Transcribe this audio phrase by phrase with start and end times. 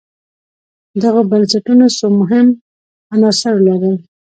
[1.01, 2.47] دغو بنسټونو څو مهم
[3.13, 3.95] عناصر لرل